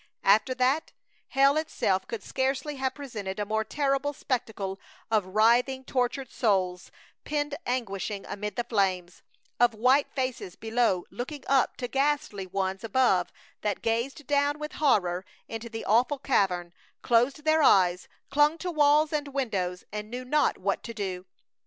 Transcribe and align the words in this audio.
After 0.23 0.55
that, 0.55 0.93
hell 1.27 1.57
itself 1.57 2.07
could 2.07 2.23
scarcely 2.23 2.77
have 2.77 2.95
presented 2.95 3.39
a 3.39 3.45
more 3.45 3.63
terrible 3.63 4.13
spectacle 4.13 4.79
of 5.11 5.27
writhing, 5.27 5.83
tortured 5.83 6.31
souls, 6.31 6.89
pinned 7.23 7.53
anguishing 7.67 8.25
amid 8.27 8.55
the 8.55 8.63
flames; 8.63 9.21
of 9.59 9.75
white 9.75 10.11
faces 10.15 10.55
below 10.55 11.05
looking 11.11 11.43
up 11.45 11.77
to 11.77 11.87
ghastly 11.87 12.47
ones 12.47 12.83
above 12.83 13.31
that 13.61 13.83
gazed 13.83 14.25
down 14.25 14.57
with 14.57 14.71
horror 14.81 15.23
into 15.47 15.69
the 15.69 15.85
awful 15.85 16.17
cavern, 16.17 16.73
closed 17.03 17.43
their 17.45 17.61
eyes, 17.61 18.07
clung 18.31 18.57
to 18.57 18.71
walls 18.71 19.13
and 19.13 19.27
windows, 19.27 19.83
and 19.91 20.09
knew 20.09 20.25
not 20.25 20.57
what 20.57 20.81
to 20.81 20.95
do! 20.95 21.27